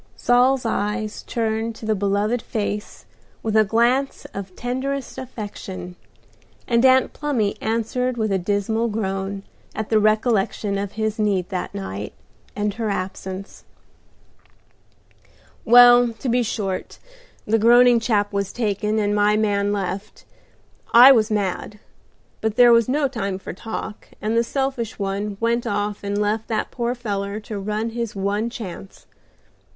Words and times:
Saul's 0.15 0.65
eyes 0.65 1.21
turned 1.21 1.75
to 1.75 1.85
the 1.85 1.93
beloved 1.93 2.41
face 2.41 3.05
with 3.43 3.55
a 3.55 3.63
glance 3.63 4.25
of 4.33 4.55
tenderest 4.55 5.19
affection, 5.19 5.95
and 6.67 6.83
Aunt 6.83 7.13
Plumy 7.13 7.55
answered 7.61 8.17
with 8.17 8.31
a 8.31 8.39
dismal 8.39 8.87
groan 8.87 9.43
at 9.75 9.89
the 9.89 9.99
recollection 9.99 10.79
of 10.79 10.93
his 10.93 11.19
need 11.19 11.49
that 11.49 11.75
night, 11.75 12.13
and 12.55 12.73
her 12.73 12.89
absence. 12.89 13.63
"Well, 15.65 16.13
to 16.13 16.29
be 16.29 16.41
short, 16.41 16.97
the 17.45 17.59
groaning 17.59 17.99
chap 17.99 18.33
was 18.33 18.51
taken, 18.51 18.97
and 18.97 19.13
my 19.13 19.37
man 19.37 19.71
left. 19.71 20.25
I 20.95 21.11
was 21.11 21.29
mad, 21.29 21.77
but 22.41 22.55
there 22.55 22.73
was 22.73 22.89
no 22.89 23.07
time 23.07 23.37
for 23.37 23.53
talk, 23.53 24.07
and 24.19 24.35
the 24.35 24.43
selfish 24.43 24.97
one 24.97 25.37
went 25.39 25.67
off 25.67 26.03
and 26.03 26.19
left 26.19 26.47
that 26.47 26.71
poor 26.71 26.95
feller 26.95 27.39
to 27.41 27.59
run 27.59 27.91
his 27.91 28.15
one 28.15 28.49
chance. 28.49 29.05